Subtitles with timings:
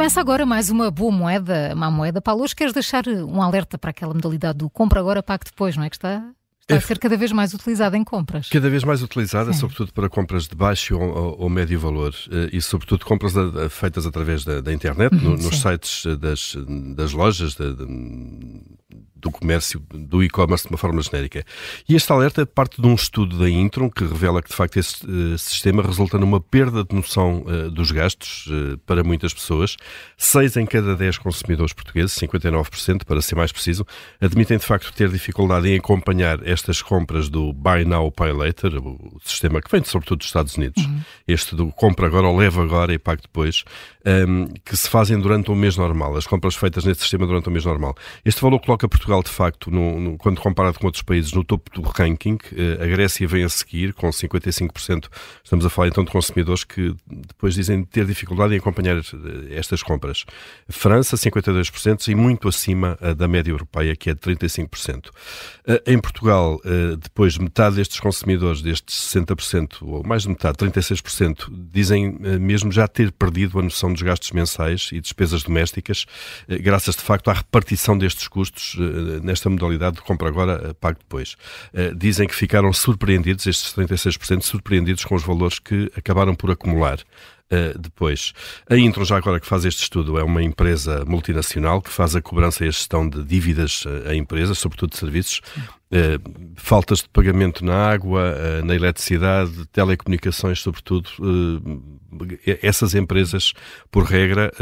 [0.00, 2.22] começa agora mais uma boa moeda, má moeda.
[2.22, 5.84] Paulo, hoje queres deixar um alerta para aquela modalidade do compra agora, pague depois, não
[5.84, 6.24] é que está?
[6.58, 8.48] Está a ser cada vez mais utilizada em compras.
[8.48, 9.58] Cada vez mais utilizada, Sim.
[9.58, 13.34] sobretudo para compras de baixo ou, ou médio valor eh, e, sobretudo, compras
[13.68, 16.56] feitas através da, da internet, uhum, no, nos sites das,
[16.96, 17.54] das lojas,
[19.20, 21.44] do comércio, do e-commerce de uma forma genérica.
[21.88, 25.04] E este alerta parte de um estudo da Intron que revela que, de facto, esse
[25.06, 29.76] uh, sistema resulta numa perda de noção uh, dos gastos uh, para muitas pessoas.
[30.16, 33.86] Seis em cada dez consumidores portugueses, 59% para ser mais preciso,
[34.20, 39.20] admitem, de facto, ter dificuldade em acompanhar estas compras do Buy Now, Pay Later, o
[39.24, 40.84] sistema que vem, sobretudo, dos Estados Unidos.
[40.84, 41.00] Uhum.
[41.26, 43.64] Este do compra agora ou leva agora e pague depois,
[44.06, 46.16] um, que se fazem durante o mês normal.
[46.16, 47.94] As compras feitas neste sistema durante o mês normal.
[48.24, 51.70] Este valor coloca Portugal de facto, no, no, quando comparado com outros países, no topo
[51.70, 52.38] do ranking.
[52.52, 55.08] Eh, a Grécia vem a seguir, com 55%.
[55.42, 59.02] Estamos a falar então de consumidores que depois dizem ter dificuldade em acompanhar eh,
[59.50, 60.24] estas compras.
[60.68, 65.10] França, 52%, e muito acima eh, da média europeia, que é de 35%.
[65.86, 66.60] Em Portugal,
[67.00, 73.12] depois, metade destes consumidores, destes 60%, ou mais de metade, 36%, dizem mesmo já ter
[73.12, 76.06] perdido a noção dos gastos mensais e despesas domésticas,
[76.48, 78.76] graças de facto à repartição destes custos
[79.22, 81.36] nesta modalidade de compra agora, eh, pago depois.
[81.72, 86.98] Eh, dizem que ficaram surpreendidos, estes 36%, surpreendidos com os valores que acabaram por acumular.
[87.52, 88.32] Uh, depois.
[88.68, 92.22] A Intro, já agora que faz este estudo, é uma empresa multinacional que faz a
[92.22, 95.40] cobrança e a gestão de dívidas a empresas, sobretudo de serviços,
[95.90, 101.10] uh, faltas de pagamento na água, uh, na eletricidade, telecomunicações, sobretudo.
[102.62, 103.52] essas empresas,
[103.90, 104.52] por regra,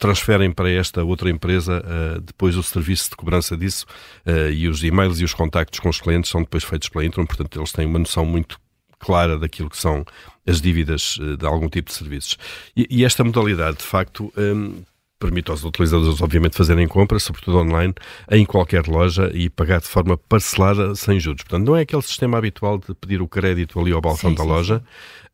[0.00, 3.84] transferem para esta outra empresa uh, depois o serviço de cobrança disso
[4.26, 7.26] uh, e os e-mails e os contactos com os clientes são depois feitos pela Intron,
[7.26, 8.58] portanto eles têm uma noção muito
[9.00, 10.04] clara daquilo que são
[10.46, 12.36] as dívidas uh, de algum tipo de serviços.
[12.76, 14.82] E, e esta modalidade, de facto, um,
[15.20, 17.94] permite aos utilizadores, obviamente, fazerem compras, sobretudo online,
[18.30, 21.42] em qualquer loja e pagar de forma parcelada sem juros.
[21.42, 24.42] Portanto, não é aquele sistema habitual de pedir o crédito ali ao balcão sim, da
[24.42, 24.82] sim, loja.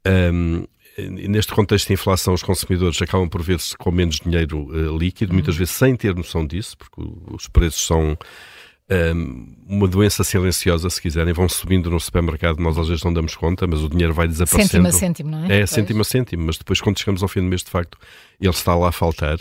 [0.05, 0.13] Sim.
[0.33, 0.65] Um,
[1.29, 5.55] neste contexto de inflação, os consumidores acabam por ver-se com menos dinheiro uh, líquido, muitas
[5.55, 5.59] uhum.
[5.61, 8.19] vezes sem ter noção disso, porque os preços são
[8.89, 13.35] um, uma doença silenciosa, se quiserem, vão subindo no supermercado, nós às vezes não damos
[13.35, 14.69] conta, mas o dinheiro vai desaparecendo.
[14.69, 15.61] Cêntimo a cêntimo, não é?
[15.61, 17.99] É, cêntimo a cêntimo, mas depois quando chegamos ao fim do mês, de facto,
[18.41, 19.39] ele está lá a faltar.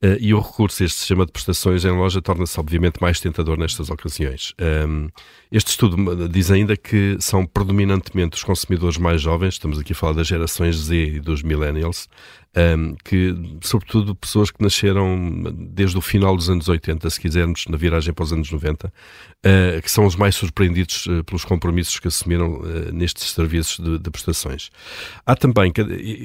[0.00, 3.56] Uh, e o recurso a este sistema de prestações em loja torna-se, obviamente, mais tentador
[3.56, 4.52] nestas ocasiões.
[4.60, 5.08] Um,
[5.50, 10.12] este estudo diz ainda que são predominantemente os consumidores mais jovens, estamos aqui a falar
[10.14, 12.08] das gerações Z e dos millennials,
[12.58, 17.76] um, que, sobretudo, pessoas que nasceram desde o final dos anos 80, se quisermos, na
[17.76, 18.90] viragem para os anos 90, uh,
[19.44, 23.98] ah, que são os mais surpreendidos uh, pelos compromissos que assumiram uh, nestes serviços de,
[23.98, 24.70] de, prestações.
[25.24, 25.72] Há também,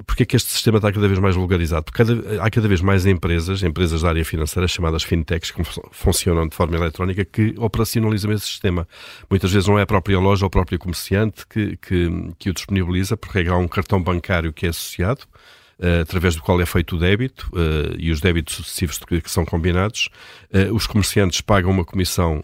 [0.07, 1.83] porque é que este sistema está cada vez mais vulgarizado?
[1.83, 5.61] Porque cada, há cada vez mais empresas, empresas da área financeira, chamadas fintechs, que
[5.91, 8.87] funcionam de forma eletrónica, que operacionalizam esse sistema.
[9.29, 12.53] Muitas vezes não é a própria loja ou o próprio comerciante que, que, que o
[12.53, 15.27] disponibiliza, porque há um cartão bancário que é associado,
[16.01, 20.09] através do qual é feito o débito uh, e os débitos sucessivos que são combinados.
[20.53, 22.43] Uh, os comerciantes pagam uma comissão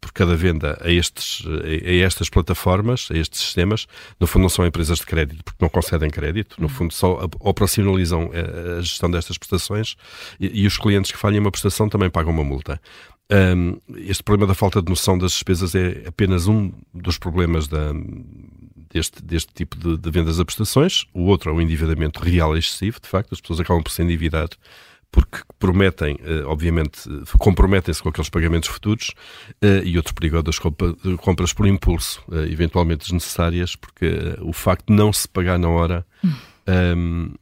[0.00, 3.86] por cada venda a, estes, a, estas plataformas, a estes sistemas.
[4.20, 6.60] No fundo, não são empresas de crédito, porque não concedem crédito.
[6.60, 9.96] No fundo, só operacionalizam a, gestão destas prestações
[10.38, 12.80] e, e os clientes que falhem uma prestação também pagam uma multa.
[13.28, 17.92] Um, este problema da falta de noção das despesas é apenas um dos problemas da,
[18.96, 21.04] deste, deste tipo de, de, vendas a prestações.
[21.12, 24.48] O outro é o endividamento real excessivo, de facto, as pessoas acabam por se endividar
[25.10, 27.08] porque prometem, eh, obviamente,
[27.38, 29.14] comprometem-se com aqueles pagamentos futuros
[29.62, 34.88] eh, e outro perigo é das compras por impulso, eh, eventualmente desnecessárias, porque o facto
[34.88, 36.30] de não se pagar na hora um,
[36.66, 37.34] ehm,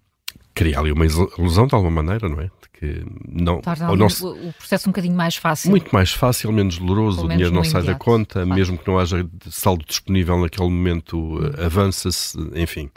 [0.54, 2.50] cria ali uma ilusão de alguma maneira, não é?
[2.84, 3.04] Que
[3.42, 3.60] não,
[3.96, 5.70] não se, o processo um bocadinho mais fácil.
[5.70, 8.54] Muito mais fácil, menos doloroso, o dinheiro não sai da conta, claro.
[8.54, 11.52] mesmo que não haja saldo disponível naquele momento, hum.
[11.64, 12.90] avança-se, enfim.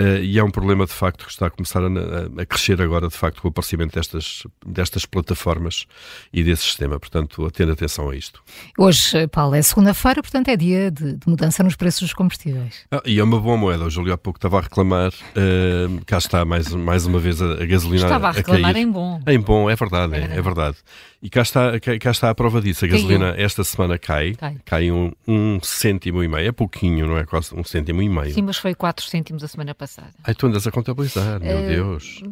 [0.00, 3.08] Uh, e é um problema de facto que está a começar a, a, crescer agora,
[3.08, 5.86] de facto, com o aparecimento destas, destas plataformas
[6.32, 7.00] e desse sistema.
[7.00, 8.40] Portanto, atendo atenção a isto.
[8.78, 12.86] Hoje, Paulo, é segunda-feira, portanto é dia de, de, mudança nos preços dos combustíveis.
[12.92, 13.86] Ah, e é uma boa moeda.
[13.86, 17.54] O Júlio há pouco estava a reclamar, uh, cá está mais, mais uma vez a,
[17.54, 18.82] a gasolina estava a, reclamar cair.
[18.82, 19.20] em bom.
[19.28, 20.76] Em bom, é verdade, é, é, verdade.
[21.22, 22.84] E cá está, cá, está a prova disso.
[22.84, 23.44] A gasolina Caiu.
[23.44, 26.48] esta semana cai, cai, cai um, um cêntimo e meio.
[26.48, 27.24] É pouquinho, não é?
[27.24, 28.32] Quase um cêntimo e meio.
[28.32, 30.12] Sim, mas foi 4 cêntimos a semana passada.
[30.24, 32.22] Ai, tu andas a contabilizar, meu uh, Deus.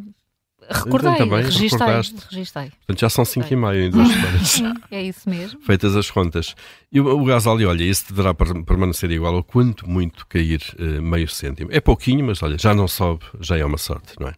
[0.69, 1.87] Recordei, então, também, registrei,
[2.29, 2.69] registrei.
[2.69, 4.47] Portanto, já são 5 e meio em duas semanas.
[4.47, 5.61] Sim, é isso mesmo.
[5.61, 6.55] Feitas as contas.
[6.91, 11.01] E o, o gás ali, olha, esse deverá permanecer igual ou quanto muito cair uh,
[11.01, 11.69] meio cêntimo.
[11.71, 14.33] É pouquinho, mas olha, já não sobe, já é uma sorte, não é?